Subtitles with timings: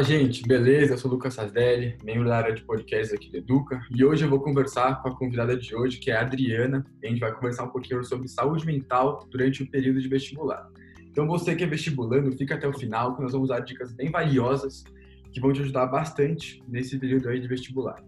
[0.00, 0.94] Fala, gente, beleza?
[0.94, 4.24] Eu sou o Lucas Sazdelli, membro da área de podcast aqui do Educa, e hoje
[4.24, 7.20] eu vou conversar com a convidada de hoje, que é a Adriana, e a gente
[7.20, 10.66] vai conversar um pouquinho sobre saúde mental durante o período de vestibular.
[11.02, 14.10] Então, você que é vestibulando, fica até o final, que nós vamos dar dicas bem
[14.10, 14.84] valiosas
[15.30, 18.02] que vão te ajudar bastante nesse período aí de vestibular.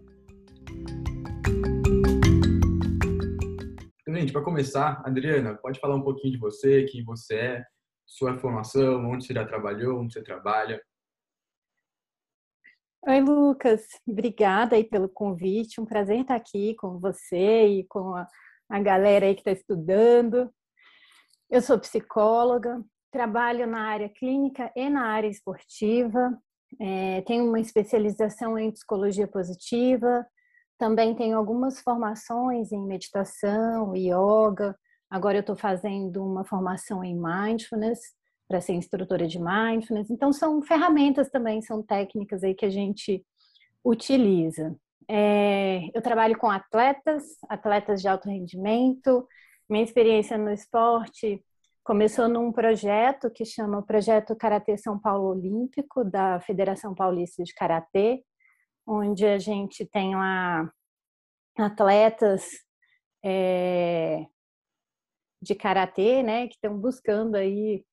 [4.01, 7.63] Então, gente, para começar, Adriana, pode falar um pouquinho de você, quem você é,
[8.03, 10.81] sua formação, onde você já trabalhou, onde você trabalha.
[13.05, 13.85] Oi, Lucas.
[14.07, 15.81] Obrigada aí pelo convite.
[15.81, 18.25] Um prazer estar aqui com você e com a,
[18.69, 20.49] a galera aí que está estudando.
[21.49, 22.81] Eu sou psicóloga,
[23.11, 26.39] trabalho na área clínica e na área esportiva.
[26.79, 30.25] É, tenho uma especialização em psicologia positiva.
[30.77, 34.77] Também tenho algumas formações em meditação, yoga.
[35.09, 37.99] Agora eu estou fazendo uma formação em mindfulness
[38.53, 40.11] para ser instrutora de mindfulness.
[40.11, 43.25] Então, são ferramentas também, são técnicas aí que a gente
[43.83, 44.77] utiliza.
[45.09, 49.27] É, eu trabalho com atletas, atletas de alto rendimento.
[49.67, 51.43] Minha experiência no esporte
[51.83, 58.23] começou num projeto que chama Projeto Karatê São Paulo Olímpico, da Federação Paulista de Karatê,
[58.85, 60.71] onde a gente tem lá
[61.57, 62.45] atletas
[63.25, 64.27] é,
[65.41, 67.83] de karatê, né, que estão buscando aí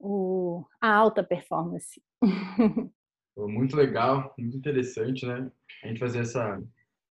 [0.00, 2.02] o, a alta performance.
[3.36, 5.50] Muito legal, muito interessante, né?
[5.82, 6.62] A gente fazer essa,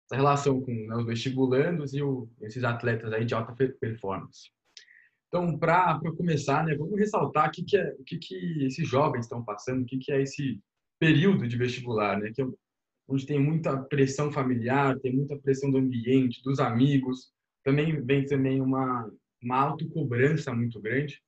[0.05, 4.49] essa relação com né, os vestibulandos e o, esses atletas aí de alta performance.
[5.27, 9.25] Então, para começar, né, vamos ressaltar o que, que, é, o que, que esses jovens
[9.25, 10.59] estão passando, o que, que é esse
[10.97, 12.31] período de vestibular, né?
[12.33, 12.47] Que é
[13.07, 17.31] onde tem muita pressão familiar, tem muita pressão do ambiente, dos amigos,
[17.63, 19.11] também vem também uma,
[19.43, 21.21] uma autocobrança muito grande.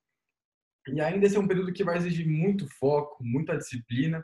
[0.94, 4.24] E ainda esse é um período que vai exigir muito foco, muita disciplina.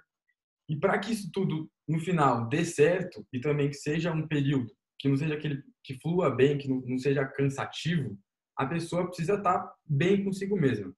[0.69, 4.71] E para que isso tudo, no final, dê certo e também que seja um período
[4.99, 8.17] que não seja aquele que flua bem, que não, seja cansativo,
[8.55, 10.95] a pessoa precisa estar tá bem consigo mesma.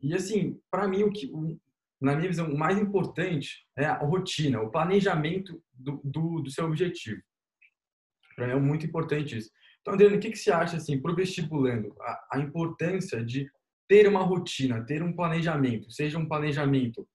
[0.00, 1.58] E assim, para mim, o que, o,
[2.00, 6.64] na minha visão, o mais importante é a rotina, o planejamento do, do, do seu
[6.66, 7.20] objetivo.
[8.36, 9.50] Para mim é muito importante isso.
[9.80, 13.50] Então, Adriano, o que, que você acha, assim, para o vestibulando, a, a importância de
[13.92, 17.06] ter uma rotina, ter um planejamento, seja um planejamento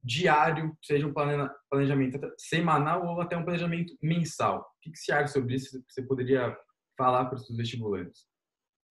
[0.00, 4.60] diário, seja um planejamento semanal ou até um planejamento mensal.
[4.60, 5.82] O que você acha sobre isso?
[5.88, 6.56] Você poderia
[6.96, 8.24] falar para os vestibulantes?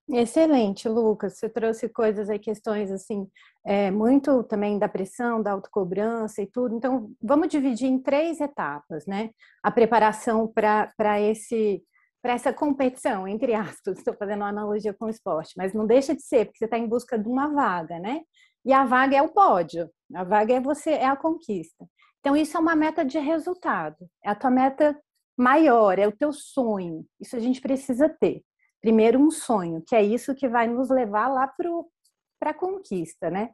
[0.09, 1.38] Excelente, Lucas.
[1.38, 3.25] Você trouxe coisas aí, questões assim,
[3.66, 6.75] é, muito também da pressão, da autocobrança e tudo.
[6.75, 9.30] Então, vamos dividir em três etapas, né?
[9.64, 11.81] A preparação para esse
[12.22, 16.16] para essa competição, entre aspas, estou fazendo uma analogia com o esporte, mas não deixa
[16.16, 18.22] de ser, porque você está em busca de uma vaga, né?
[18.64, 21.86] E a vaga é o pódio, a vaga é você, é a conquista.
[22.20, 24.96] Então, isso é uma meta de resultado, é a tua meta
[25.36, 27.04] maior, é o teu sonho.
[27.20, 28.44] Isso a gente precisa ter.
[28.80, 31.48] Primeiro, um sonho, que é isso que vai nos levar lá
[32.40, 33.50] para a conquista, né?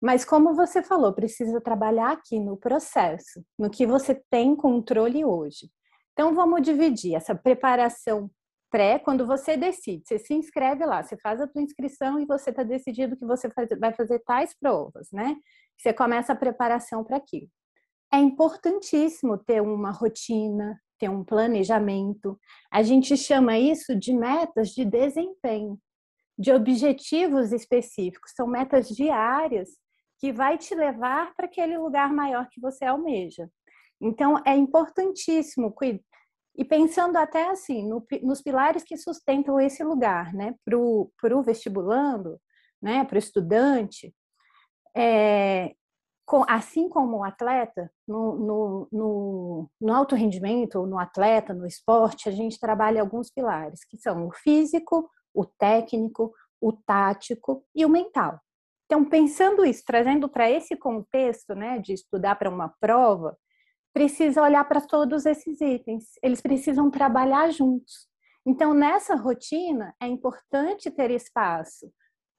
[0.00, 5.68] Mas, como você falou, precisa trabalhar aqui no processo, no que você tem controle hoje.
[6.18, 8.28] Então, vamos dividir essa preparação
[8.68, 12.50] pré, quando você decide, você se inscreve lá, você faz a tua inscrição e você
[12.50, 13.48] está decidido que você
[13.78, 15.36] vai fazer tais provas, né?
[15.76, 17.48] Você começa a preparação para aquilo.
[18.12, 22.36] É importantíssimo ter uma rotina, ter um planejamento.
[22.68, 25.78] A gente chama isso de metas de desempenho,
[26.36, 29.68] de objetivos específicos, são metas diárias
[30.18, 33.48] que vai te levar para aquele lugar maior que você almeja.
[34.00, 35.72] Então, é importantíssimo
[36.58, 42.36] e pensando até assim, no, nos pilares que sustentam esse lugar, né, para o vestibulando,
[42.82, 44.12] né, para o estudante,
[44.96, 45.72] é,
[46.26, 52.28] com, assim como o atleta, no, no, no, no alto rendimento, no atleta, no esporte,
[52.28, 57.88] a gente trabalha alguns pilares, que são o físico, o técnico, o tático e o
[57.88, 58.40] mental.
[58.86, 63.38] Então, pensando isso, trazendo para esse contexto né, de estudar para uma prova,
[63.92, 68.06] precisa olhar para todos esses itens, eles precisam trabalhar juntos.
[68.46, 71.92] Então, nessa rotina, é importante ter espaço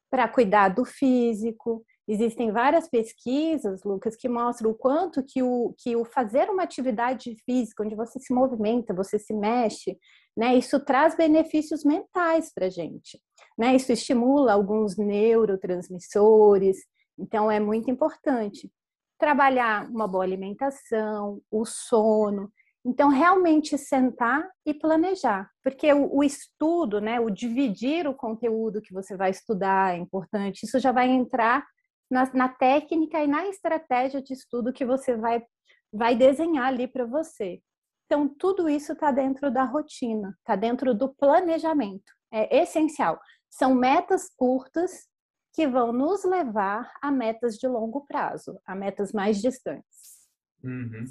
[0.10, 1.86] para cuidar do físico.
[2.07, 7.36] Existem várias pesquisas, Lucas, que mostram o quanto que o, que o fazer uma atividade
[7.46, 10.00] física, onde você se movimenta, você se mexe,
[10.36, 13.22] né, isso traz benefícios mentais para a gente.
[13.56, 13.75] Né?
[13.75, 16.78] Isso estimula alguns neurotransmissores,
[17.19, 18.72] então é muito importante
[19.19, 22.51] trabalhar uma boa alimentação, o sono.
[22.86, 28.94] Então, realmente sentar e planejar, porque o, o, estudo, né, o dividir o conteúdo que
[28.94, 30.63] você vai estudar é importante.
[30.63, 31.68] Isso já vai entrar
[32.10, 35.44] na, na técnica e na estratégia de estudo que você vai,
[35.94, 37.62] vai desenhar ali para você.
[38.06, 42.12] Então, tudo isso está dentro da rotina, está dentro do planejamento.
[42.31, 43.19] É essencial.
[43.50, 45.08] São metas curtas
[45.59, 50.29] que vão nos levar a metas de longo prazo, a metas mais distantes.
[50.63, 51.03] Uhum.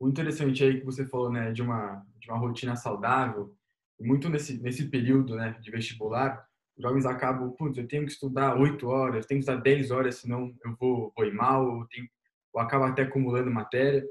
[0.00, 3.54] O interessante aí que você falou, né, de uma, de uma rotina saudável,
[4.00, 6.44] muito nesse, nesse período, né, de vestibular,
[6.76, 10.16] os jovens acabam, putz, eu tenho que estudar oito horas, tenho que estudar dez horas,
[10.16, 12.08] senão eu vou, vou ir mal, ou, tenho,
[12.52, 14.04] ou acabo até acumulando matéria.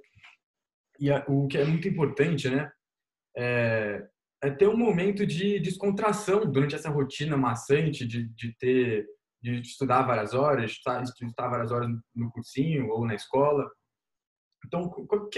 [0.97, 2.71] E a, o que é muito importante, né,
[3.35, 4.07] é,
[4.41, 9.16] é, ter um momento de descontração durante essa rotina maçante de, de ter
[9.55, 13.69] de estudar várias horas, de estudar várias horas no cursinho ou na escola.
[14.65, 14.89] Então,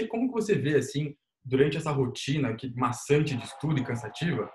[0.08, 1.14] como você vê assim
[1.44, 4.50] durante essa rotina que maçante de estudo e cansativa,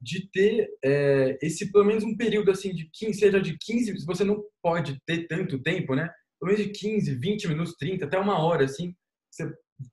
[0.00, 4.06] de ter é, esse pelo menos um período assim de 15, seja de 15, se
[4.06, 6.10] você não pode ter tanto tempo, né?
[6.38, 8.94] Pelo menos de 15, 20 minutos, 30, até uma hora assim,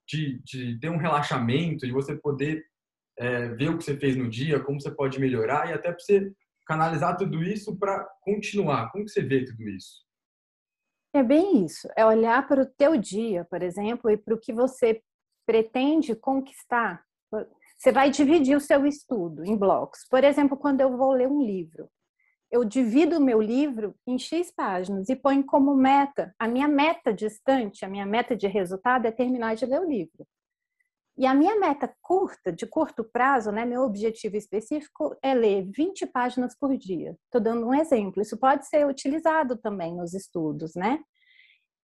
[0.08, 2.64] de, de ter um relaxamento, de você poder
[3.20, 6.00] é, ver o que você fez no dia, como você pode melhorar e até para
[6.00, 6.32] você
[6.68, 8.92] canalizar tudo isso para continuar.
[8.92, 10.06] Como que você vê tudo isso?
[11.14, 11.88] É bem isso.
[11.96, 15.02] É olhar para o teu dia, por exemplo, e para o que você
[15.46, 17.02] pretende conquistar
[17.78, 20.06] você vai dividir o seu estudo em blocos.
[20.10, 21.90] Por exemplo, quando eu vou ler um livro,
[22.50, 27.14] eu divido o meu livro em X páginas e ponho como meta, a minha meta
[27.14, 30.26] distante, a minha meta de resultado é terminar de ler o livro.
[31.18, 36.06] E a minha meta curta, de curto prazo, né, meu objetivo específico é ler 20
[36.06, 37.18] páginas por dia.
[37.26, 38.22] Estou dando um exemplo.
[38.22, 41.00] Isso pode ser utilizado também nos estudos, né?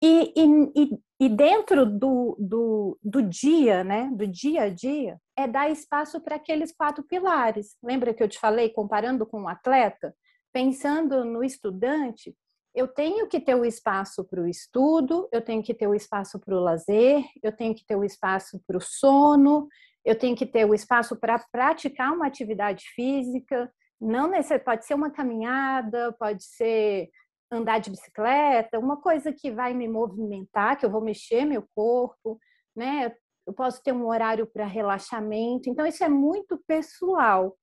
[0.02, 5.70] E, e, e dentro do, do, do dia, né, do dia a dia, é dar
[5.70, 7.76] espaço para aqueles quatro pilares.
[7.82, 10.14] Lembra que eu te falei, comparando com um atleta?
[10.52, 12.34] Pensando no estudante,
[12.74, 16.38] eu tenho que ter o espaço para o estudo, eu tenho que ter o espaço
[16.38, 19.68] para o lazer, eu tenho que ter o espaço para o sono,
[20.04, 23.70] eu tenho que ter o espaço para praticar uma atividade física.
[24.00, 27.10] Não necessariamente, pode ser uma caminhada, pode ser
[27.50, 32.38] andar de bicicleta, uma coisa que vai me movimentar, que eu vou mexer meu corpo,
[32.76, 33.12] né?
[33.46, 35.68] eu posso ter um horário para relaxamento.
[35.68, 37.56] Então, isso é muito pessoal.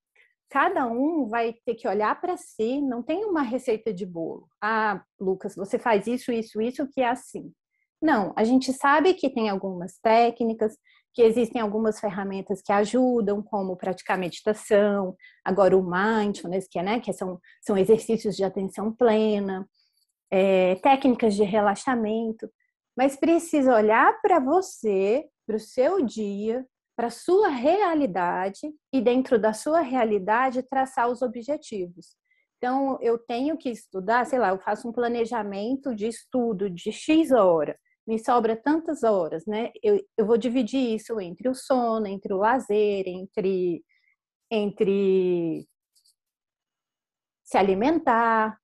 [0.50, 4.48] Cada um vai ter que olhar para si, não tem uma receita de bolo.
[4.62, 7.52] Ah, Lucas, você faz isso, isso, isso, que é assim.
[8.02, 10.78] Não, a gente sabe que tem algumas técnicas,
[11.14, 17.00] que existem algumas ferramentas que ajudam, como praticar meditação, agora o mindfulness, que, é, né,
[17.00, 19.68] que são, são exercícios de atenção plena,
[20.32, 22.48] é, técnicas de relaxamento,
[22.96, 26.66] mas precisa olhar para você para o seu dia,
[26.98, 32.18] para sua realidade e dentro da sua realidade traçar os objetivos.
[32.58, 37.32] Então, eu tenho que estudar, sei lá, eu faço um planejamento de estudo de X
[37.32, 37.78] hora,
[38.08, 39.72] me sobra tantas horas, né?
[39.84, 43.84] Eu, eu vou dividir isso entre o sono, entre o lazer, entre,
[44.50, 45.68] entre
[47.44, 48.58] se alimentar.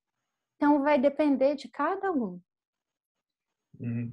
[0.56, 2.42] Então, vai depender de cada um.
[3.80, 4.12] Uhum.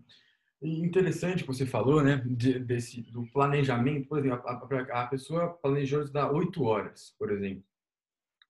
[0.63, 5.55] E interessante que você falou, né, de, desse, do planejamento, por exemplo, a, a, pessoa
[5.55, 7.65] planejou estudar oito horas, por exemplo.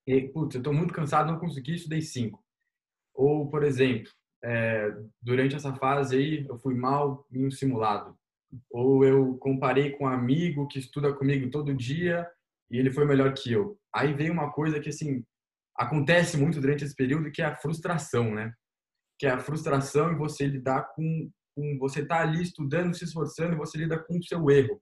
[0.06, 2.42] E, putz, eu estou muito cansado, não consegui, estudei cinco.
[3.14, 4.10] Ou, por exemplo,
[4.42, 4.90] é,
[5.22, 8.18] durante essa fase aí, eu fui mal em um simulado.
[8.72, 12.28] Ou eu comparei com um amigo que estuda comigo todo dia
[12.68, 13.78] e ele foi melhor que eu.
[13.94, 15.24] Aí vem uma coisa que, assim,
[15.76, 18.52] acontece muito durante esse período, que é a frustração, né?
[19.16, 23.52] Que é a frustração em você lidar com com você tá ali estudando, se esforçando,
[23.52, 24.80] e você lida com o seu erro.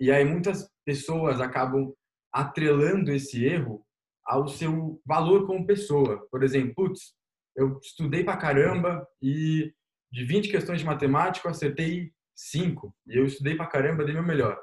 [0.00, 1.94] E aí muitas pessoas acabam
[2.32, 3.86] atrelando esse erro
[4.24, 6.26] ao seu valor como pessoa.
[6.28, 7.14] Por exemplo, putz,
[7.54, 9.72] eu estudei pra caramba e
[10.12, 12.94] de 20 questões de matemática eu acertei 5.
[13.06, 14.60] E eu estudei pra caramba, dei meu melhor.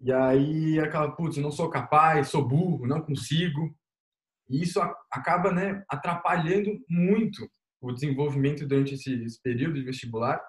[0.00, 3.74] E aí aquela, putz, não sou capaz, sou burro, não consigo.
[4.50, 4.80] E isso
[5.10, 7.48] acaba, né, atrapalhando muito
[7.80, 10.40] o desenvolvimento durante esse, esse período de vestibular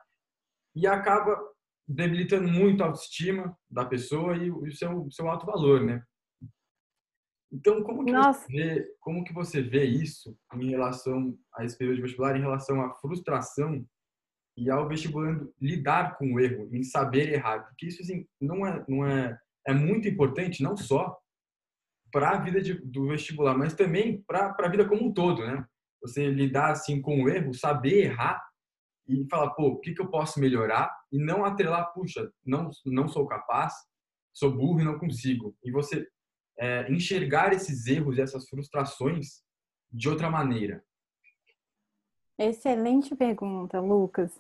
[0.76, 1.38] e acaba
[1.88, 6.04] debilitando muito a autoestima da pessoa e o seu, seu alto valor, né?
[7.52, 11.96] Então, como que, você vê, como que você vê isso em relação a esse período
[11.96, 13.84] de vestibular, em relação à frustração
[14.56, 17.64] e ao vestibulando lidar com o erro, em saber errar?
[17.64, 21.18] Porque isso, assim, não é, não é, é muito importante, não só
[22.12, 25.66] para a vida de, do vestibular, mas também para a vida como um todo, né?
[26.02, 28.42] Você lidar assim com o erro, saber errar
[29.08, 33.08] e falar, pô, o que, que eu posso melhorar e não atrelar, puxa, não, não
[33.08, 33.74] sou capaz,
[34.32, 35.56] sou burro e não consigo.
[35.64, 36.08] E você
[36.60, 39.42] é, enxergar esses erros e essas frustrações
[39.92, 40.84] de outra maneira.
[42.38, 44.32] Excelente pergunta, Lucas,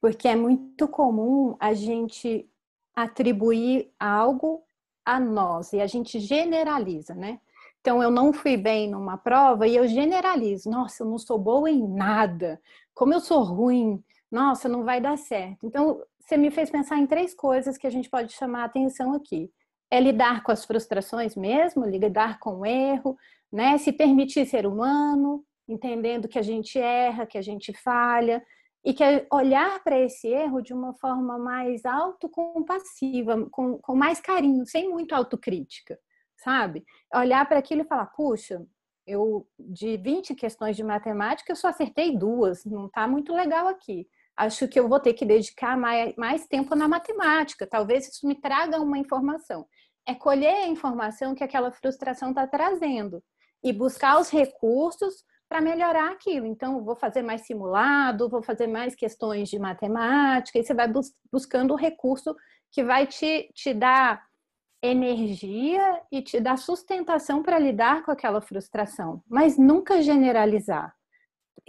[0.00, 2.50] porque é muito comum a gente
[2.94, 4.64] atribuir algo
[5.04, 7.40] a nós e a gente generaliza, né?
[7.86, 10.68] Então, eu não fui bem numa prova e eu generalizo.
[10.68, 12.60] Nossa, eu não sou boa em nada.
[12.92, 14.02] Como eu sou ruim.
[14.28, 15.64] Nossa, não vai dar certo.
[15.64, 19.14] Então, você me fez pensar em três coisas que a gente pode chamar a atenção
[19.14, 19.52] aqui.
[19.88, 23.16] É lidar com as frustrações mesmo, lidar com o erro,
[23.52, 23.78] né?
[23.78, 28.44] Se permitir ser humano, entendendo que a gente erra, que a gente falha,
[28.84, 34.20] e que é olhar para esse erro de uma forma mais autocompassiva, com, com mais
[34.20, 35.96] carinho, sem muito autocrítica
[36.46, 36.84] sabe?
[37.12, 38.64] Olhar para aquilo e falar, puxa,
[39.04, 44.06] eu de 20 questões de matemática eu só acertei duas, não está muito legal aqui.
[44.36, 48.36] Acho que eu vou ter que dedicar mais, mais tempo na matemática, talvez isso me
[48.36, 49.66] traga uma informação.
[50.06, 53.20] É colher a informação que aquela frustração está trazendo
[53.64, 56.46] e buscar os recursos para melhorar aquilo.
[56.46, 61.12] Então, vou fazer mais simulado, vou fazer mais questões de matemática, e você vai bus
[61.32, 62.36] buscando o recurso
[62.70, 64.22] que vai te, te dar
[64.82, 70.94] energia e te dá sustentação para lidar com aquela frustração, mas nunca generalizar.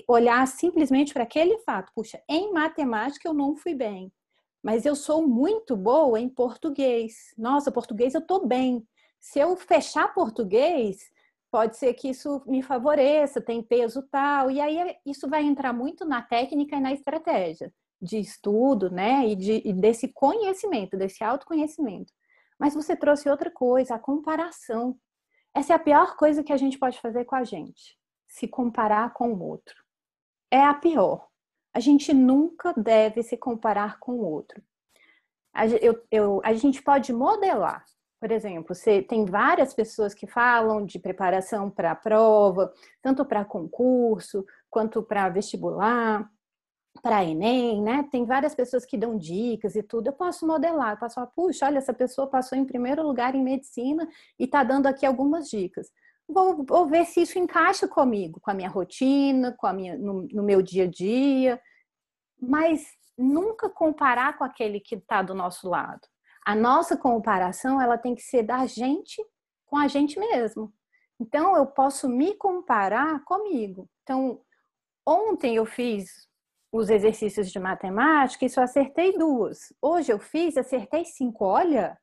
[0.07, 1.91] Olhar simplesmente para aquele fato.
[1.95, 4.11] Puxa, em matemática eu não fui bem,
[4.61, 7.33] mas eu sou muito boa em português.
[7.37, 8.85] Nossa, português eu estou bem.
[9.19, 11.11] Se eu fechar português,
[11.49, 14.51] pode ser que isso me favoreça, tem peso tal.
[14.51, 19.27] E aí isso vai entrar muito na técnica e na estratégia de estudo, né?
[19.27, 22.13] E, de, e desse conhecimento, desse autoconhecimento.
[22.59, 24.97] Mas você trouxe outra coisa, a comparação.
[25.53, 27.97] Essa é a pior coisa que a gente pode fazer com a gente,
[28.27, 29.75] se comparar com o outro.
[30.51, 31.27] É a pior.
[31.73, 34.61] A gente nunca deve se comparar com o outro.
[35.53, 37.85] A, eu, eu, a gente pode modelar.
[38.19, 43.45] Por exemplo, você tem várias pessoas que falam de preparação para a prova, tanto para
[43.45, 46.27] concurso quanto para vestibular
[47.07, 48.05] para Enem, né?
[48.11, 50.07] Tem várias pessoas que dão dicas e tudo.
[50.07, 53.41] Eu posso modelar, eu posso falar, puxa, olha, essa pessoa passou em primeiro lugar em
[53.41, 54.05] medicina
[54.37, 55.89] e está dando aqui algumas dicas.
[56.27, 60.23] Vou, vou, ver se isso encaixa comigo, com a minha rotina, com a minha, no,
[60.23, 61.61] no meu dia a dia,
[62.41, 62.85] mas
[63.17, 66.05] nunca comparar com aquele que está do nosso lado.
[66.45, 69.25] A nossa comparação, ela tem que ser da gente
[69.65, 70.73] com a gente mesmo.
[71.17, 73.89] Então, eu posso me comparar comigo.
[74.03, 74.41] Então,
[75.05, 76.27] ontem eu fiz
[76.77, 79.73] os exercícios de matemática e só acertei duas.
[79.81, 81.45] Hoje eu fiz, acertei cinco.
[81.45, 81.97] Olha,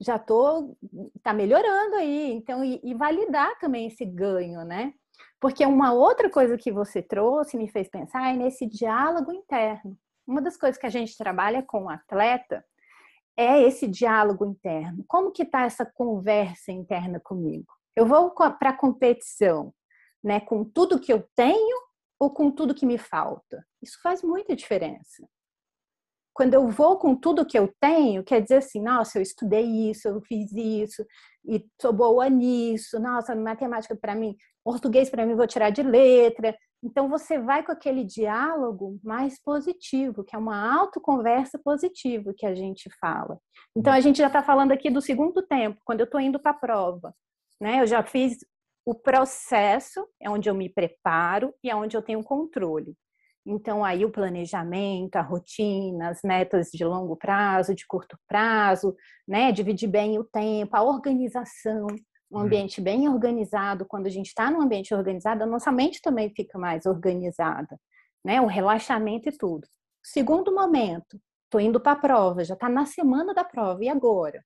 [0.00, 0.76] já tô
[1.22, 2.32] tá melhorando aí.
[2.32, 4.92] Então e, e validar também esse ganho, né?
[5.40, 9.96] Porque uma outra coisa que você trouxe me fez pensar é nesse diálogo interno.
[10.26, 12.64] Uma das coisas que a gente trabalha com o atleta
[13.36, 15.04] é esse diálogo interno.
[15.06, 17.72] Como que tá essa conversa interna comigo?
[17.94, 19.72] Eu vou para a competição,
[20.22, 21.85] né, com tudo que eu tenho
[22.18, 23.64] ou com tudo que me falta?
[23.82, 25.26] Isso faz muita diferença.
[26.32, 30.06] Quando eu vou com tudo que eu tenho, quer dizer assim, nossa, eu estudei isso,
[30.06, 31.02] eu fiz isso,
[31.46, 36.54] e sou boa nisso, nossa, matemática para mim, português para mim vou tirar de letra.
[36.82, 42.54] Então você vai com aquele diálogo mais positivo, que é uma autoconversa positiva que a
[42.54, 43.38] gente fala.
[43.74, 46.50] Então a gente já está falando aqui do segundo tempo, quando eu estou indo para
[46.50, 47.14] a prova.
[47.60, 47.80] Né?
[47.80, 48.44] Eu já fiz
[48.86, 52.94] o processo é onde eu me preparo e é onde eu tenho controle.
[53.44, 58.94] Então, aí o planejamento, a rotina, as metas de longo prazo, de curto prazo,
[59.26, 59.50] né?
[59.50, 61.88] Dividir bem o tempo, a organização,
[62.30, 62.44] um uhum.
[62.44, 63.86] ambiente bem organizado.
[63.86, 67.78] Quando a gente está num ambiente organizado, a nossa mente também fica mais organizada,
[68.24, 68.40] né?
[68.40, 69.66] O relaxamento e tudo.
[70.02, 74.44] Segundo momento, estou indo para a prova, já está na semana da prova, e agora?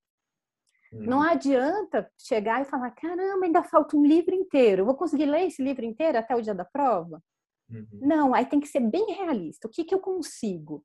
[0.92, 1.24] Não uhum.
[1.24, 4.82] adianta chegar e falar, caramba, ainda falta um livro inteiro.
[4.82, 7.22] Eu vou conseguir ler esse livro inteiro até o dia da prova?
[7.70, 7.86] Uhum.
[7.92, 9.68] Não, aí tem que ser bem realista.
[9.68, 10.76] O que, que eu consigo?
[10.76, 10.84] O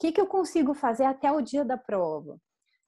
[0.00, 2.36] que, que eu consigo fazer até o dia da prova?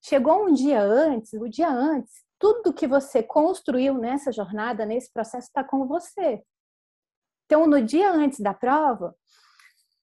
[0.05, 5.47] Chegou um dia antes, o dia antes, tudo que você construiu nessa jornada, nesse processo,
[5.47, 6.43] está com você.
[7.45, 9.15] Então, no dia antes da prova,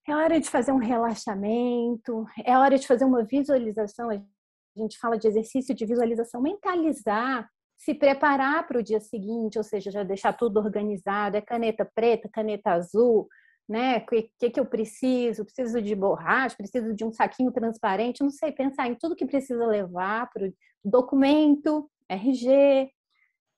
[0.07, 4.15] é hora de fazer um relaxamento, é hora de fazer uma visualização a
[4.81, 9.91] gente fala de exercício de visualização, mentalizar, se preparar para o dia seguinte, ou seja,
[9.91, 13.27] já deixar tudo organizado, é caneta preta, caneta azul,
[13.67, 13.97] né?
[13.97, 15.43] O que, que, eu preciso?
[15.43, 19.65] Preciso de borracha, preciso de um saquinho transparente, não sei, pensar em tudo que precisa
[19.65, 20.53] levar para o
[20.83, 22.89] documento, RG,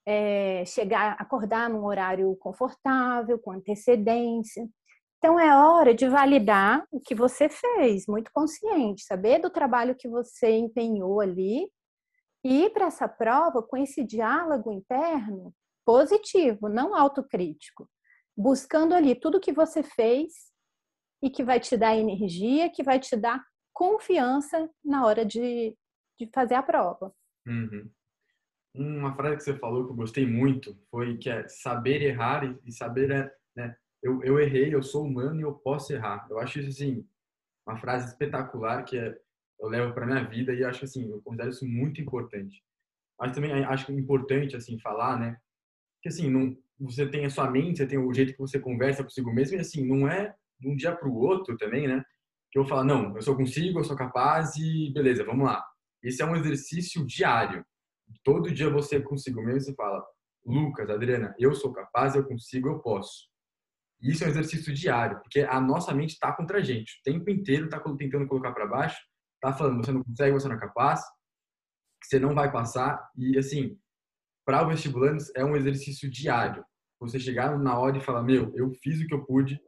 [0.06, 4.68] é, chegar, acordar num horário confortável, com antecedência.
[5.26, 10.08] Então é hora de validar o que você fez, muito consciente, saber do trabalho que
[10.08, 11.68] você empenhou ali
[12.44, 15.52] e ir para essa prova com esse diálogo interno
[15.84, 17.90] positivo, não autocrítico,
[18.38, 20.32] buscando ali tudo que você fez
[21.24, 25.76] e que vai te dar energia, que vai te dar confiança na hora de,
[26.20, 27.12] de fazer a prova.
[27.48, 27.90] Uhum.
[28.76, 32.72] Uma frase que você falou que eu gostei muito foi que é saber errar e
[32.72, 33.76] saber, é, né?
[34.06, 36.28] Eu, eu errei, eu sou humano e eu posso errar.
[36.30, 37.04] Eu acho isso, assim,
[37.68, 39.18] uma frase espetacular que é,
[39.60, 42.64] eu levo para minha vida e acho, assim, eu considero isso muito importante.
[43.20, 45.38] Mas também acho importante, assim, falar, né?
[46.04, 49.02] Que, assim, não, você tem a sua mente, você tem o jeito que você conversa
[49.04, 52.06] consigo mesmo e, assim, não é de um dia para o outro também, né?
[52.52, 55.66] Que eu falo, não, eu sou consigo, eu sou capaz e beleza, vamos lá.
[56.04, 57.66] Esse é um exercício diário.
[58.24, 60.06] Todo dia você consigo mesmo e fala,
[60.46, 63.34] Lucas, Adriana, eu sou capaz, eu consigo, eu posso.
[64.02, 67.00] Isso é um exercício diário, porque a nossa mente está contra a gente.
[67.00, 68.98] O tempo inteiro está tentando colocar para baixo,
[69.36, 71.02] está falando, você não consegue, você não é capaz,
[72.04, 73.10] você não vai passar.
[73.18, 73.78] E, assim,
[74.46, 76.64] para o vestibulando é um exercício diário.
[77.00, 79.60] Você chegar na hora e falar, meu, eu fiz o que eu pude,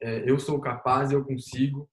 [0.00, 1.88] é, eu sou capaz, eu consigo.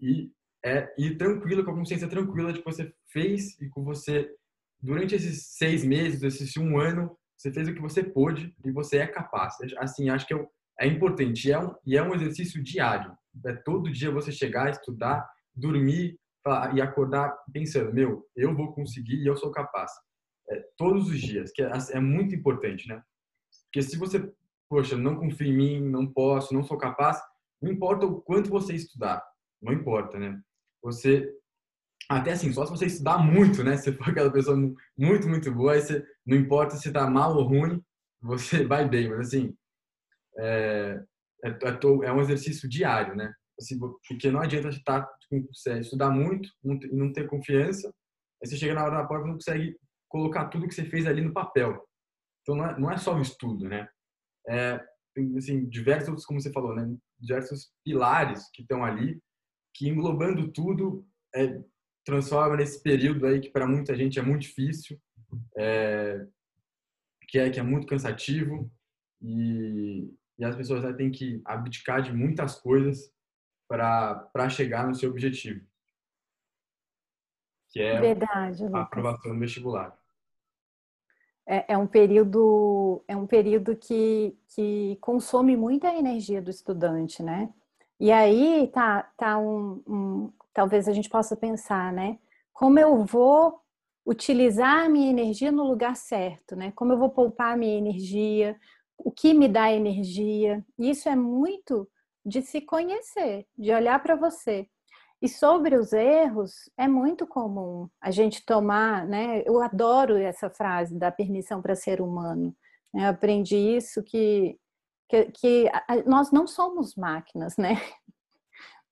[0.00, 0.32] E
[0.64, 4.34] é ir tranquilo, com a consciência tranquila de que você fez e que você,
[4.80, 8.98] durante esses seis meses, esses um ano, você fez o que você pôde e você
[8.98, 9.54] é capaz.
[9.78, 10.48] Assim, acho que é,
[10.80, 11.48] é importante.
[11.48, 13.16] E é, um, e é um exercício diário.
[13.46, 16.18] É todo dia você chegar, estudar, dormir
[16.74, 19.90] e acordar pensando, meu, eu vou conseguir e eu sou capaz.
[20.50, 23.02] É, todos os dias, que é, é muito importante, né?
[23.64, 24.30] Porque se você,
[24.68, 27.18] poxa, não confia em mim, não posso, não sou capaz,
[27.62, 29.24] não importa o quanto você estudar,
[29.62, 30.38] não importa, né?
[30.84, 31.32] você
[32.06, 33.78] até assim, só se você estudar muito, né?
[33.78, 34.54] Se for aquela pessoa
[34.96, 37.82] muito, muito boa, aí você, não importa se tá mal ou ruim,
[38.20, 39.08] você vai bem.
[39.08, 39.56] Mas assim,
[40.38, 41.02] é,
[41.44, 43.32] é, é, é um exercício diário, né?
[43.58, 45.08] Assim, porque não adianta estar,
[45.80, 47.88] estudar muito e não ter confiança,
[48.42, 49.76] aí você chega na hora da prova e não consegue
[50.08, 51.84] colocar tudo que você fez ali no papel.
[52.42, 53.88] Então não é, não é só o estudo, né?
[54.48, 54.80] É,
[55.14, 56.84] tem, assim, diversos, como você falou, né?
[57.18, 59.20] Diversos pilares que estão ali
[59.74, 61.60] que englobando tudo é,
[62.04, 65.00] transforma nesse período aí que para muita gente é muito difícil,
[65.56, 66.24] é,
[67.28, 68.70] que é que é muito cansativo
[69.20, 73.12] e, e as pessoas né, têm que abdicar de muitas coisas
[73.68, 75.64] para chegar no seu objetivo,
[77.70, 79.98] que é Verdade, a aprovação do vestibular.
[81.46, 87.52] É, é, um período é um período que, que consome muita energia do estudante, né?
[88.00, 92.18] E aí tá, tá um, um, talvez a gente possa pensar, né?
[92.52, 93.60] Como eu vou
[94.06, 96.72] utilizar a minha energia no lugar certo, né?
[96.74, 98.58] Como eu vou poupar a minha energia,
[98.98, 100.64] o que me dá energia.
[100.78, 101.88] Isso é muito
[102.24, 104.68] de se conhecer, de olhar para você.
[105.20, 109.42] E sobre os erros, é muito comum a gente tomar, né?
[109.46, 112.54] Eu adoro essa frase da permissão para ser humano.
[112.94, 114.58] Eu aprendi isso que
[115.08, 115.70] que, que
[116.06, 117.74] nós não somos máquinas, né?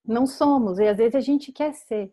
[0.04, 2.12] Não somos, e às vezes a gente quer ser.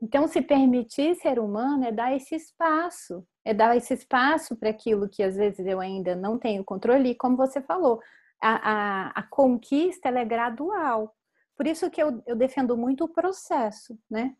[0.00, 5.08] Então, se permitir ser humano é dar esse espaço, é dar esse espaço para aquilo
[5.08, 8.00] que às vezes eu ainda não tenho controle, e como você falou,
[8.40, 11.14] a, a, a conquista é gradual.
[11.56, 14.36] Por isso que eu, eu defendo muito o processo, né?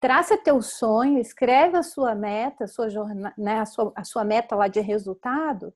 [0.00, 2.88] Traça teu sonho, escreve a sua meta, a sua,
[3.36, 5.74] né, a sua, a sua meta lá de resultado,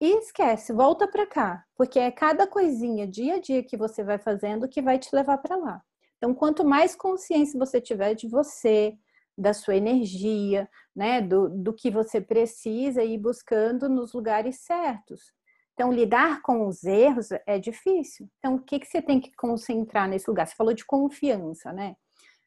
[0.00, 4.18] e esquece, volta para cá, porque é cada coisinha, dia a dia que você vai
[4.18, 5.82] fazendo que vai te levar para lá.
[6.24, 8.96] Então, quanto mais consciência você tiver de você,
[9.36, 15.20] da sua energia, né, do, do que você precisa ir buscando nos lugares certos.
[15.74, 18.26] Então, lidar com os erros é difícil.
[18.38, 20.46] Então, o que, que você tem que concentrar nesse lugar?
[20.46, 21.94] Você falou de confiança, né?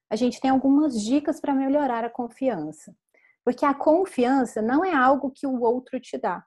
[0.10, 2.96] A gente tem algumas dicas para melhorar a confiança.
[3.46, 6.44] Porque a confiança não é algo que o outro te dá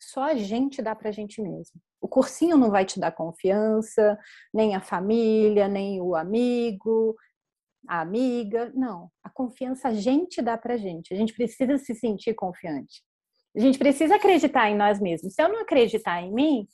[0.00, 1.80] só a gente dá para a gente mesmo.
[2.00, 4.18] O cursinho não vai te dar confiança,
[4.54, 7.16] nem a família, nem o amigo,
[7.88, 8.72] a amiga.
[8.74, 11.12] Não, a confiança a gente dá para a gente.
[11.12, 13.02] A gente precisa se sentir confiante.
[13.56, 15.34] A gente precisa acreditar em nós mesmos.
[15.34, 16.66] Se eu não acreditar em mim,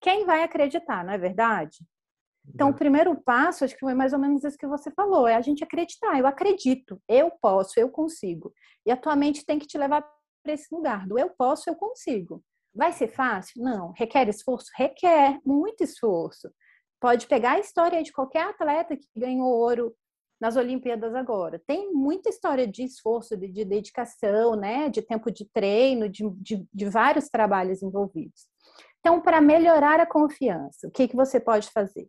[0.00, 1.78] quem vai acreditar, não é verdade?
[2.54, 5.34] Então, o primeiro passo, acho que foi mais ou menos isso que você falou, é
[5.34, 6.18] a gente acreditar.
[6.18, 8.52] Eu acredito, eu posso, eu consigo.
[8.84, 10.06] E a tua mente tem que te levar
[10.42, 12.42] para esse lugar do eu posso, eu consigo.
[12.76, 13.62] Vai ser fácil?
[13.62, 13.92] Não.
[13.92, 14.70] Requer esforço?
[14.76, 16.52] Requer muito esforço.
[17.00, 19.94] Pode pegar a história de qualquer atleta que ganhou ouro
[20.38, 21.58] nas Olimpíadas agora.
[21.66, 24.90] Tem muita história de esforço, de, de dedicação, né?
[24.90, 28.46] de tempo de treino, de, de, de vários trabalhos envolvidos.
[29.00, 32.06] Então, para melhorar a confiança, o que, que você pode fazer?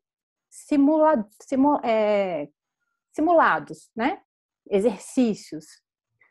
[0.50, 2.50] Simula, simu, é,
[3.14, 4.20] simulados, né?
[4.70, 5.66] exercícios,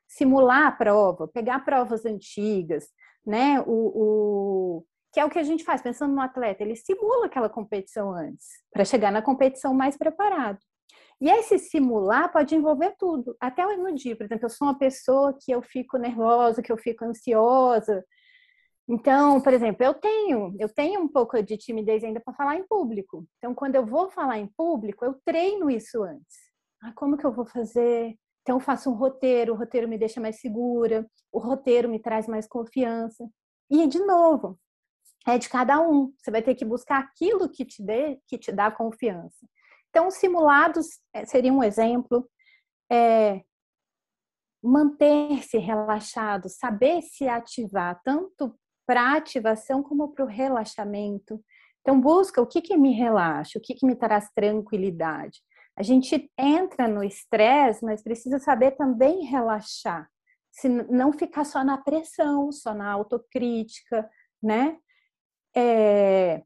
[0.07, 2.88] simular a prova, pegar provas antigas,
[3.26, 3.60] né?
[3.66, 7.48] O, o que é o que a gente faz, pensando no atleta, ele simula aquela
[7.48, 10.58] competição antes, para chegar na competição mais preparado.
[11.20, 14.14] E esse simular pode envolver tudo, até no dia.
[14.14, 18.04] Por exemplo, eu sou uma pessoa que eu fico nervosa, que eu fico ansiosa.
[18.88, 22.66] Então, por exemplo, eu tenho, eu tenho um pouco de timidez ainda para falar em
[22.66, 23.26] público.
[23.38, 26.36] Então, quando eu vou falar em público, eu treino isso antes.
[26.82, 28.14] Ah, como que eu vou fazer?
[28.46, 32.46] Então, faço um roteiro, o roteiro me deixa mais segura, o roteiro me traz mais
[32.46, 33.28] confiança.
[33.68, 34.56] E, de novo,
[35.26, 36.14] é de cada um.
[36.16, 39.44] Você vai ter que buscar aquilo que te dê, que te dá confiança.
[39.90, 42.30] Então, simulados eh, seria um exemplo.
[42.88, 43.42] É,
[44.62, 48.56] Manter-se relaxado, saber se ativar, tanto
[48.87, 51.42] para ativação como para o relaxamento.
[51.80, 55.40] Então, busca o que, que me relaxa, o que, que me traz tranquilidade.
[55.76, 60.08] A gente entra no estresse, mas precisa saber também relaxar.
[60.50, 64.08] Se não ficar só na pressão, só na autocrítica,
[64.42, 64.78] né?
[65.54, 66.42] É,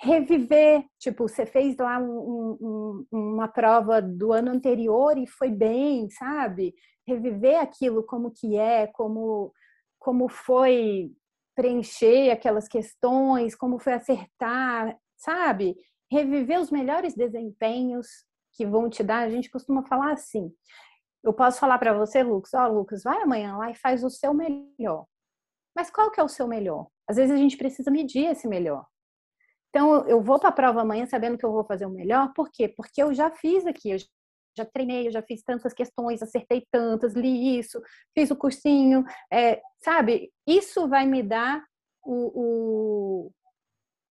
[0.00, 6.08] reviver, tipo, você fez lá um, um, uma prova do ano anterior e foi bem,
[6.10, 6.72] sabe?
[7.06, 9.52] Reviver aquilo como que é, como
[9.98, 11.12] como foi
[11.54, 15.76] preencher aquelas questões, como foi acertar, sabe?
[16.10, 18.08] Reviver os melhores desempenhos
[18.52, 19.20] que vão te dar.
[19.20, 20.52] A gente costuma falar assim.
[21.22, 24.10] Eu posso falar para você, Lucas, ó, oh, Lucas, vai amanhã lá e faz o
[24.10, 25.06] seu melhor.
[25.74, 26.88] Mas qual que é o seu melhor?
[27.08, 28.86] Às vezes a gente precisa medir esse melhor.
[29.70, 32.50] Então, eu vou para a prova amanhã sabendo que eu vou fazer o melhor, por
[32.50, 32.68] quê?
[32.68, 33.98] Porque eu já fiz aqui, eu
[34.56, 37.80] já treinei, eu já fiz tantas questões, acertei tantas, li isso,
[38.14, 40.30] fiz o cursinho, é, sabe?
[40.46, 41.64] Isso vai me dar
[42.04, 43.32] o, o,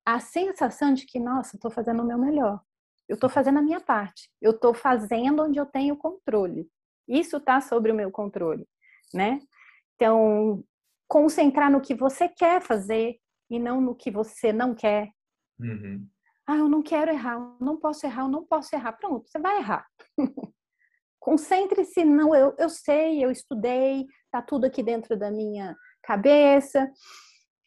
[0.05, 2.61] a sensação de que, nossa, estou fazendo o meu melhor.
[3.09, 4.29] Eu estou fazendo a minha parte.
[4.41, 6.69] Eu estou fazendo onde eu tenho controle.
[7.07, 8.65] Isso está sobre o meu controle,
[9.13, 9.39] né?
[9.95, 10.63] Então,
[11.07, 13.17] concentrar no que você quer fazer
[13.49, 15.11] e não no que você não quer,
[15.59, 16.07] Uhum.
[16.47, 18.93] Ah, eu não quero errar, eu não posso errar, eu não posso errar.
[18.93, 19.85] Pronto, você vai errar.
[21.19, 26.89] Concentre-se, não, eu, eu sei, eu estudei, tá tudo aqui dentro da minha cabeça.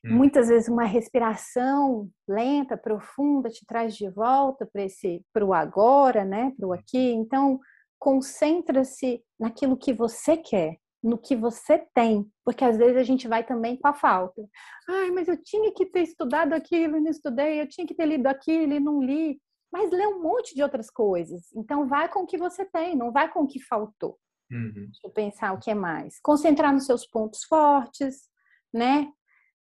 [0.05, 0.17] Hum.
[0.17, 6.25] Muitas vezes uma respiração lenta, profunda, te traz de volta para esse, para o agora,
[6.25, 7.13] né, para o aqui.
[7.13, 7.61] Então,
[7.99, 13.45] concentra-se naquilo que você quer no que você tem, porque às vezes a gente vai
[13.45, 14.41] também com a falta.
[14.89, 18.07] Ai, mas eu tinha que ter estudado aquilo e não estudei, eu tinha que ter
[18.07, 19.41] lido aquilo e não li.
[19.73, 21.51] Mas lê um monte de outras coisas.
[21.57, 24.17] Então vai com o que você tem, não vai com o que faltou.
[24.51, 24.73] Uhum.
[24.75, 26.21] Deixa eu pensar o que é mais.
[26.23, 28.29] Concentrar nos seus pontos fortes,
[28.73, 29.11] né?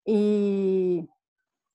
[0.08, 1.08] E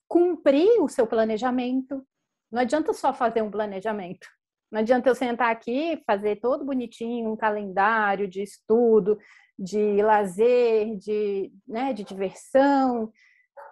[0.08, 2.04] cumprir o seu planejamento.
[2.50, 4.26] Não adianta só fazer um planejamento.
[4.70, 9.18] Não adianta eu sentar aqui, fazer todo bonitinho, um calendário de estudo,
[9.58, 13.12] de lazer, de, né, de diversão,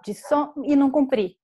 [0.05, 1.37] de som, e não cumprir.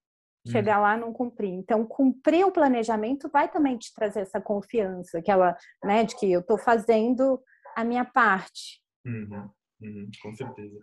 [0.47, 0.83] Chegar hum.
[0.83, 1.51] lá não cumprir.
[1.51, 6.41] Então, cumprir o planejamento vai também te trazer essa confiança, aquela, né, de que eu
[6.41, 7.41] estou fazendo
[7.75, 8.83] a minha parte.
[9.07, 9.49] Uhum,
[9.81, 10.79] uhum, com certeza.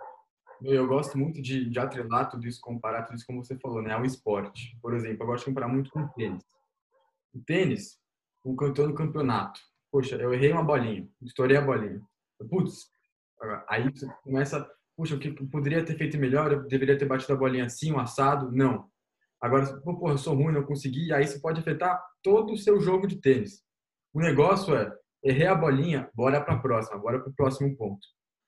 [0.64, 3.94] Eu gosto muito de, de atrelar tudo isso, comparar tudo isso, como você falou, né,
[3.94, 4.78] ao esporte.
[4.82, 6.44] Por exemplo, eu gosto de comparar muito com o tênis.
[7.34, 7.98] O tênis,
[8.46, 9.60] um cantor no campeonato.
[9.92, 12.02] Poxa, eu errei uma bolinha, estourei a bolinha.
[12.50, 12.92] Putz,
[13.68, 16.52] Aí você começa, puxa, o que poderia ter feito melhor?
[16.52, 18.52] Eu deveria ter batido a bolinha assim, um assado?
[18.52, 18.90] Não.
[19.42, 21.12] Agora, pô, eu sou ruim, não consegui.
[21.12, 23.64] Aí isso pode afetar todo o seu jogo de tênis.
[24.14, 24.94] O negócio é,
[25.24, 28.06] errei a bolinha, bora para a próxima, bora para o próximo ponto.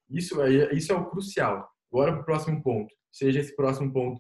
[0.10, 1.68] Isso é, isso é o crucial.
[1.94, 2.92] Bora para o próximo ponto.
[3.12, 4.20] Seja esse próximo ponto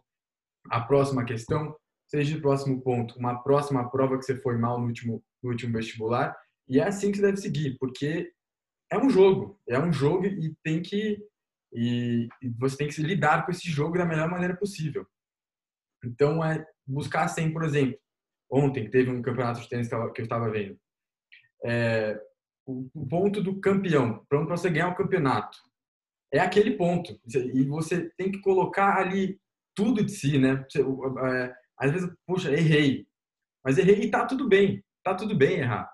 [0.69, 1.75] a próxima questão,
[2.07, 5.73] seja o próximo ponto uma próxima prova que você foi mal no último, no último
[5.73, 6.37] vestibular.
[6.69, 8.31] E é assim que você deve seguir, porque
[8.91, 11.17] é um jogo, é um jogo e tem que
[11.73, 15.07] e, e você tem que lidar com esse jogo da melhor maneira possível.
[16.05, 17.97] Então é buscar sempre, por exemplo,
[18.51, 20.79] ontem teve um campeonato de tênis que eu estava vendo,
[21.65, 22.21] é,
[22.67, 25.57] o, ponto do campeão, para você ganhar o campeonato,
[26.33, 29.39] é aquele ponto e você tem que colocar ali
[29.75, 30.65] tudo de si, né?
[30.75, 33.05] É, às vezes, puxa, errei,
[33.63, 35.89] mas errei e tá tudo bem, tá tudo bem errar.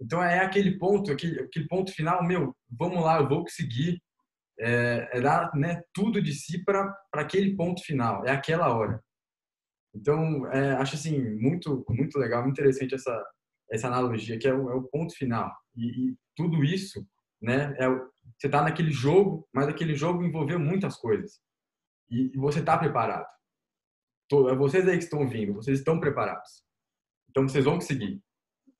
[0.00, 4.02] Então é aquele ponto, aquele, aquele ponto final, meu, vamos lá, eu vou conseguir
[4.58, 9.00] é, é dar né, tudo de si para aquele ponto final, é aquela hora.
[9.94, 13.24] Então, é, acho assim, muito, muito legal, muito interessante essa,
[13.70, 15.52] essa analogia, que é o, é o ponto final.
[15.76, 17.06] E, e, tudo isso,
[17.40, 17.86] né, é,
[18.38, 21.40] você está naquele jogo, mas aquele jogo envolveu muitas coisas.
[22.10, 23.26] E, você está preparado.
[24.50, 26.64] É vocês aí que estão vindo, vocês estão preparados.
[27.28, 28.22] Então, vocês vão conseguir.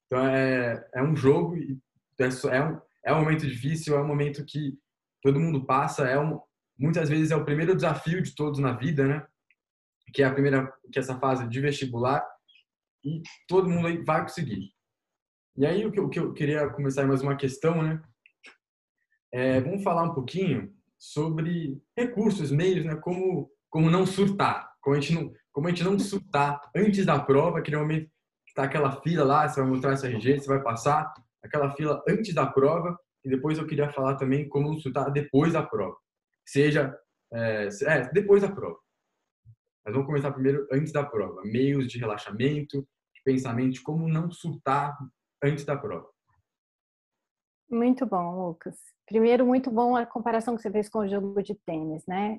[0.05, 1.55] Então é, é um jogo
[2.19, 2.23] é,
[2.55, 4.77] é, um, é um momento difícil, é um momento que
[5.21, 6.39] todo mundo passa, é um,
[6.77, 9.25] muitas vezes é o primeiro desafio de todos na vida, né?
[10.13, 12.23] que é a primeira, que é essa fase de vestibular,
[13.03, 14.71] e todo mundo aí vai conseguir.
[15.57, 18.01] E aí o que, o que eu queria começar mais uma questão, né?
[19.33, 22.95] É, vamos falar um pouquinho sobre recursos, meios, né?
[22.95, 27.19] Como como não surtar, como a gente não como a gente não surtar antes da
[27.19, 27.71] prova, que
[28.55, 31.11] tá aquela fila lá, você vai mostrar essa RG, você vai passar,
[31.43, 35.53] aquela fila antes da prova, e depois eu queria falar também como não surtar depois
[35.53, 35.95] da prova.
[36.45, 36.95] Seja
[37.33, 38.77] é, é depois da prova.
[39.83, 41.41] Mas vamos começar primeiro antes da prova.
[41.43, 44.95] Meios de relaxamento, de pensamento, como não surtar
[45.43, 46.12] antes da prova.
[47.73, 48.77] Muito bom, Lucas.
[49.07, 52.37] Primeiro, muito bom a comparação que você fez com o jogo de tênis, né?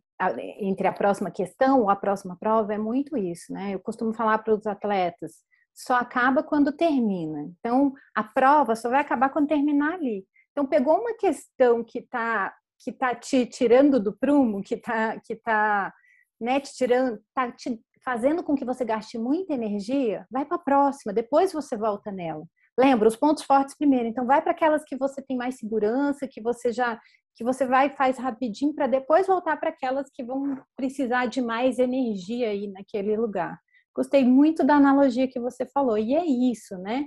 [0.60, 3.74] Entre a próxima questão ou a próxima prova, é muito isso, né?
[3.74, 5.42] Eu costumo falar para os atletas,
[5.74, 7.50] só acaba quando termina.
[7.58, 10.24] Então, a prova só vai acabar quando terminar ali.
[10.52, 15.34] Então, pegou uma questão que está que tá te tirando do prumo, que está que
[15.34, 15.92] tá,
[16.40, 20.60] né, te tirando, tá te fazendo com que você gaste muita energia, vai para a
[20.60, 22.44] próxima, depois você volta nela.
[22.78, 24.06] Lembra, os pontos fortes primeiro.
[24.06, 27.00] Então, vai para aquelas que você tem mais segurança, que você já
[27.36, 31.42] que você vai e faz rapidinho para depois voltar para aquelas que vão precisar de
[31.42, 33.58] mais energia aí naquele lugar.
[33.94, 35.98] Gostei muito da analogia que você falou.
[35.98, 37.06] E é isso, né?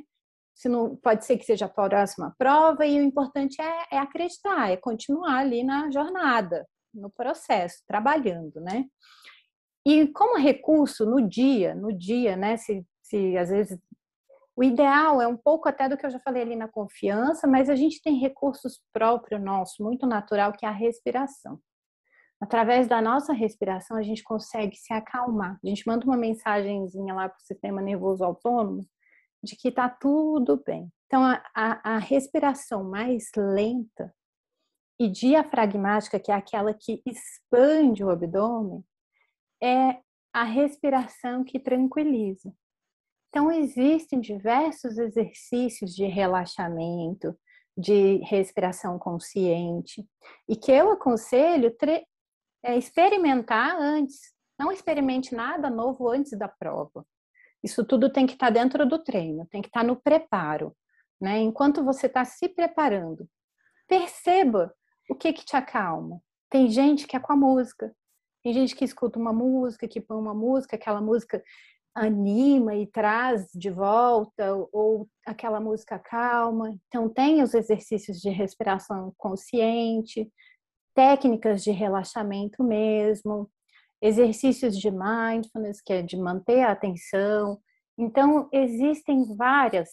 [0.56, 4.72] Se não, pode ser que seja a próxima prova, e o importante é, é acreditar,
[4.72, 8.86] é continuar ali na jornada, no processo, trabalhando, né?
[9.86, 12.58] E como recurso no dia, no dia, né?
[12.58, 13.80] Se, se às vezes
[14.58, 17.70] o ideal é um pouco até do que eu já falei ali na confiança, mas
[17.70, 21.60] a gente tem recursos próprios nossos, muito natural, que é a respiração.
[22.42, 25.60] Através da nossa respiração, a gente consegue se acalmar.
[25.64, 28.84] A gente manda uma mensagenzinha lá para o sistema nervoso autônomo
[29.44, 30.92] de que está tudo bem.
[31.06, 34.12] Então, a, a, a respiração mais lenta
[35.00, 38.84] e diafragmática, que é aquela que expande o abdômen,
[39.62, 40.00] é
[40.34, 42.52] a respiração que tranquiliza.
[43.30, 47.38] Então, existem diversos exercícios de relaxamento,
[47.78, 50.08] de respiração consciente,
[50.48, 51.76] e que eu aconselho
[52.64, 54.34] é, experimentar antes.
[54.58, 57.06] Não experimente nada novo antes da prova.
[57.64, 60.76] Isso tudo tem que estar dentro do treino, tem que estar no preparo.
[61.20, 61.40] Né?
[61.40, 63.28] Enquanto você está se preparando,
[63.88, 64.74] perceba
[65.10, 66.22] o que, que te acalma.
[66.50, 67.94] Tem gente que é com a música,
[68.44, 71.44] tem gente que escuta uma música, que põe uma música, aquela música
[71.98, 76.78] anima e traz de volta, ou aquela música calma.
[76.88, 80.32] Então, tem os exercícios de respiração consciente,
[80.94, 83.50] técnicas de relaxamento mesmo,
[84.00, 87.60] exercícios de mindfulness, que é de manter a atenção.
[87.98, 89.90] Então, existem várias,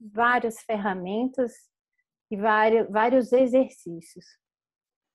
[0.00, 1.52] várias ferramentas
[2.30, 4.24] e vários, vários exercícios.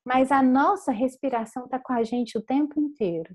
[0.06, 3.34] Mas a nossa respiração está com a gente o tempo inteiro.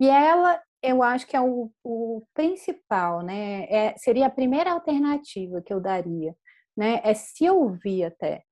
[0.00, 3.64] E ela eu acho que é o, o principal, né?
[3.64, 6.36] É, seria a primeira alternativa que eu daria,
[6.76, 7.00] né?
[7.04, 8.44] É se ouvir até.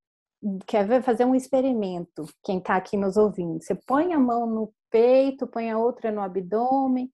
[0.66, 3.62] Quer ver fazer um experimento, quem está aqui nos ouvindo.
[3.62, 7.12] Você põe a mão no peito, põe a outra no abdômen.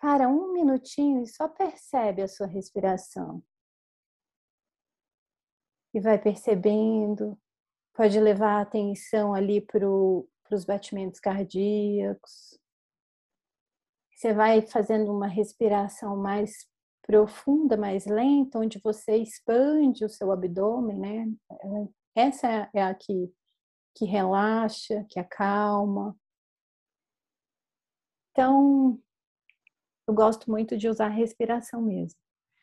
[0.00, 3.42] Para um minutinho e só percebe a sua respiração.
[5.94, 7.38] E vai percebendo,
[7.94, 12.61] pode levar a atenção ali para os batimentos cardíacos
[14.22, 16.68] você vai fazendo uma respiração mais
[17.04, 21.26] profunda, mais lenta, onde você expande o seu abdômen, né?
[22.14, 23.32] Essa é a que,
[23.96, 26.16] que relaxa, que acalma.
[28.30, 28.96] Então,
[30.06, 32.18] eu gosto muito de usar a respiração mesmo.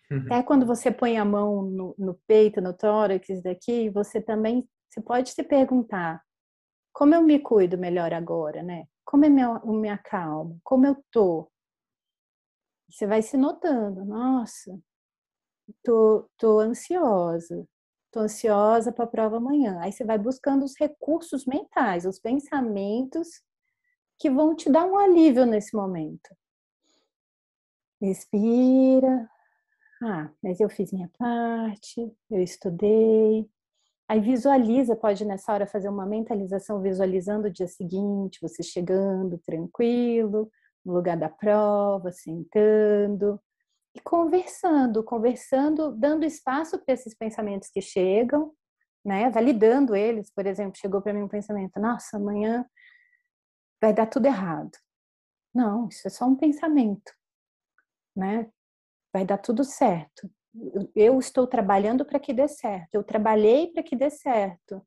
[0.09, 0.25] Uhum.
[0.27, 5.01] Até quando você põe a mão no, no peito, no tórax daqui, você também você
[5.01, 6.23] pode se perguntar
[6.93, 8.85] como eu me cuido melhor agora, né?
[9.09, 10.55] Como é minha, minha calma?
[10.63, 11.51] Como eu tô?
[12.87, 14.79] Você vai se notando, nossa,
[15.83, 17.67] tô, tô ansiosa,
[18.11, 19.79] tô ansiosa para a prova amanhã.
[19.81, 23.41] Aí você vai buscando os recursos mentais, os pensamentos
[24.19, 26.29] que vão te dar um alívio nesse momento.
[27.99, 29.27] Respira.
[30.03, 33.49] Ah, mas eu fiz minha parte, eu estudei,
[34.09, 40.51] Aí visualiza, pode nessa hora fazer uma mentalização visualizando o dia seguinte, você chegando tranquilo,
[40.83, 43.39] no lugar da prova, sentando
[43.95, 48.51] e conversando, conversando, dando espaço para esses pensamentos que chegam,
[49.05, 49.29] né?
[49.31, 52.65] Validando eles, por exemplo, chegou para mim um pensamento: "Nossa, amanhã
[53.81, 54.71] vai dar tudo errado".
[55.53, 57.13] Não, isso é só um pensamento,
[58.15, 58.49] né?
[59.13, 60.29] Vai dar tudo certo
[60.95, 64.85] eu estou trabalhando para que dê certo, eu trabalhei para que dê certo.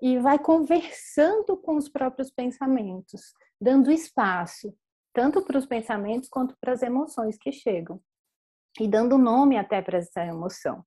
[0.00, 4.74] E vai conversando com os próprios pensamentos, dando espaço.
[5.12, 8.00] tanto para os pensamentos quanto para as emoções que chegam.
[8.78, 10.84] E dando nome até para essa emoção.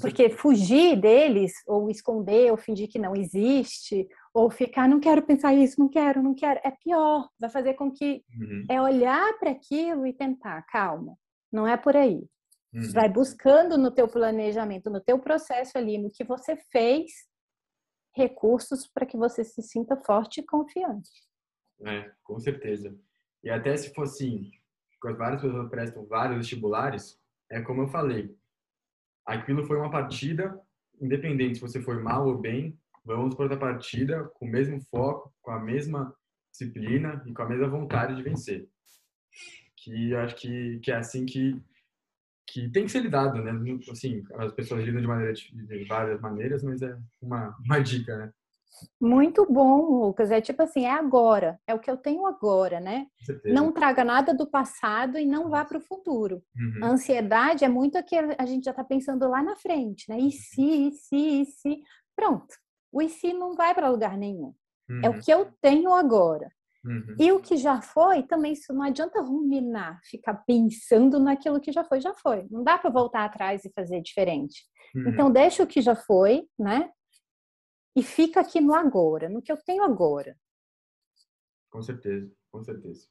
[0.00, 5.52] Porque fugir deles, ou esconder, ou fingir que não existe, ou ficar, não quero pensar
[5.52, 7.28] isso, não quero, não quero, é pior.
[7.38, 8.64] Vai fazer com que uhum.
[8.70, 11.18] é olhar para aquilo e tentar, calma,
[11.52, 12.26] não é por aí.
[12.72, 12.90] Uhum.
[12.92, 17.12] Vai buscando no teu planejamento, no teu processo ali, no que você fez,
[18.14, 21.10] recursos para que você se sinta forte e confiante.
[21.84, 22.96] É, com certeza.
[23.42, 24.50] E até se for assim,
[25.00, 27.18] quando várias pessoas prestam vários vestibulares,
[27.50, 28.34] é como eu falei,
[29.26, 30.58] aquilo foi uma partida,
[31.00, 35.34] independente se você foi mal ou bem, vamos para outra partida com o mesmo foco,
[35.42, 36.14] com a mesma
[36.50, 38.68] disciplina e com a mesma vontade de vencer.
[39.82, 41.60] Que acho que, que é assim que,
[42.46, 43.52] que tem que ser lidado, né?
[43.90, 48.32] Assim, as pessoas lidam de, maneira, de várias maneiras, mas é uma, uma dica, né?
[49.00, 50.30] Muito bom, Lucas.
[50.30, 53.06] É tipo assim, é agora, é o que eu tenho agora, né?
[53.44, 56.42] Não traga nada do passado e não vá para o futuro.
[56.56, 56.84] Uhum.
[56.84, 60.18] A ansiedade é muito aquilo, a gente já está pensando lá na frente, né?
[60.18, 60.30] E uhum.
[60.30, 61.82] se, e se, e se.
[62.16, 62.54] Pronto.
[62.90, 64.54] O e se não vai para lugar nenhum.
[64.88, 65.00] Uhum.
[65.02, 65.20] É o uhum.
[65.20, 66.50] que eu tenho agora.
[66.84, 67.14] Uhum.
[67.18, 71.84] E o que já foi, também isso não adianta ruminar, ficar pensando naquilo que já
[71.84, 72.46] foi, já foi.
[72.50, 74.64] Não dá para voltar atrás e fazer diferente.
[74.94, 75.08] Uhum.
[75.08, 76.90] Então deixa o que já foi, né?
[77.94, 80.36] e fica aqui no agora, no que eu tenho agora.
[81.70, 83.06] Com certeza, com certeza.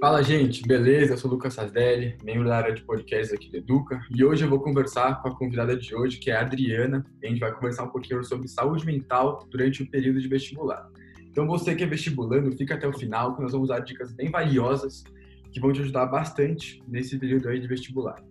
[0.00, 1.14] Fala, gente, beleza?
[1.14, 4.44] Eu sou o Lucas Sazdelli, membro da área de podcast aqui do Educa, e hoje
[4.44, 7.52] eu vou conversar com a convidada de hoje, que é a Adriana, a gente vai
[7.52, 10.88] conversar um pouquinho sobre saúde mental durante o período de vestibular.
[11.28, 14.30] Então, você que é vestibulando, fica até o final, que nós vamos dar dicas bem
[14.30, 15.02] valiosas
[15.50, 18.22] que vão te ajudar bastante nesse período aí de vestibular.